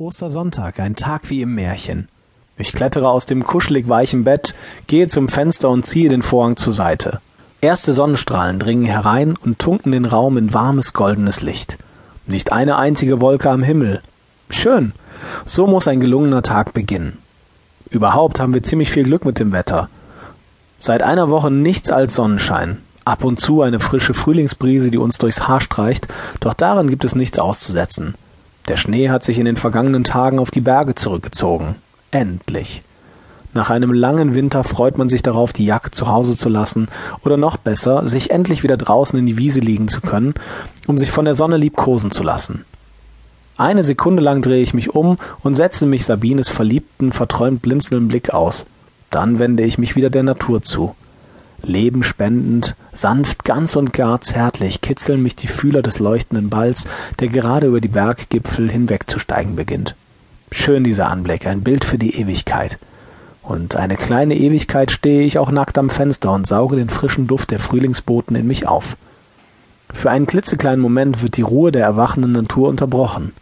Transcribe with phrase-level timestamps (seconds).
[0.00, 2.06] Ostersonntag, ein Tag wie im Märchen.
[2.56, 4.54] Ich klettere aus dem kuschelig weichen Bett,
[4.86, 7.20] gehe zum Fenster und ziehe den Vorhang zur Seite.
[7.60, 11.78] Erste Sonnenstrahlen dringen herein und tunken den Raum in warmes goldenes Licht.
[12.28, 14.00] Nicht eine einzige Wolke am Himmel.
[14.50, 14.92] Schön.
[15.44, 17.18] So muss ein gelungener Tag beginnen.
[17.90, 19.88] Überhaupt haben wir ziemlich viel Glück mit dem Wetter.
[20.78, 22.78] Seit einer Woche nichts als Sonnenschein.
[23.04, 26.06] Ab und zu eine frische Frühlingsbrise, die uns durchs Haar streicht,
[26.38, 28.14] doch daran gibt es nichts auszusetzen.
[28.68, 31.76] Der Schnee hat sich in den vergangenen Tagen auf die Berge zurückgezogen.
[32.10, 32.82] Endlich.
[33.54, 36.88] Nach einem langen Winter freut man sich darauf, die Jacke zu Hause zu lassen
[37.24, 40.34] oder noch besser, sich endlich wieder draußen in die Wiese liegen zu können,
[40.86, 42.66] um sich von der Sonne liebkosen zu lassen.
[43.56, 48.34] Eine Sekunde lang drehe ich mich um und setze mich Sabines verliebten, verträumt blinzelnden Blick
[48.34, 48.66] aus.
[49.10, 50.94] Dann wende ich mich wieder der Natur zu.
[51.62, 56.86] Leben spendend, sanft, ganz und gar zärtlich kitzeln mich die Fühler des leuchtenden Balls,
[57.18, 59.96] der gerade über die Berggipfel hinwegzusteigen beginnt.
[60.50, 62.78] Schön dieser Anblick, ein Bild für die Ewigkeit.
[63.42, 67.50] Und eine kleine Ewigkeit stehe ich auch nackt am Fenster und sauge den frischen Duft
[67.50, 68.96] der Frühlingsboten in mich auf.
[69.92, 73.32] Für einen klitzekleinen Moment wird die Ruhe der erwachenden Natur unterbrochen.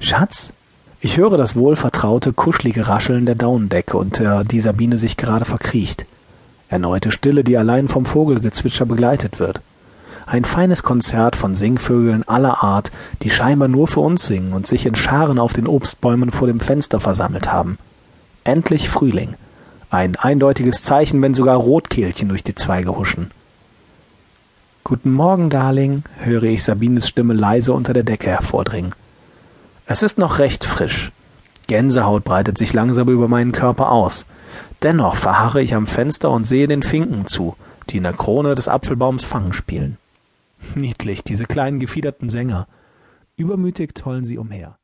[0.00, 0.52] Schatz?
[1.00, 6.06] Ich höre das wohlvertraute, kuschelige Rascheln der Daunendecke, unter die Sabine sich gerade verkriecht.
[6.72, 9.60] Erneute Stille, die allein vom Vogelgezwitscher begleitet wird.
[10.24, 14.86] Ein feines Konzert von Singvögeln aller Art, die scheinbar nur für uns singen und sich
[14.86, 17.76] in Scharen auf den Obstbäumen vor dem Fenster versammelt haben.
[18.42, 19.34] Endlich Frühling.
[19.90, 23.30] Ein eindeutiges Zeichen, wenn sogar Rotkehlchen durch die Zweige huschen.
[24.82, 28.94] Guten Morgen, Darling, höre ich Sabines Stimme leise unter der Decke hervordringen.
[29.84, 31.12] Es ist noch recht frisch.
[31.66, 34.24] Gänsehaut breitet sich langsam über meinen Körper aus.
[34.82, 37.56] Dennoch verharre ich am Fenster und sehe den Finken zu,
[37.90, 39.98] die in der Krone des Apfelbaums Fangen spielen.
[40.74, 42.66] Niedlich, diese kleinen gefiederten Sänger.
[43.36, 44.78] Übermütig tollen sie umher.